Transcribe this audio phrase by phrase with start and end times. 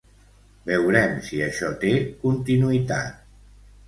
[0.69, 1.91] Veurem si això té
[2.23, 3.21] continuïtat.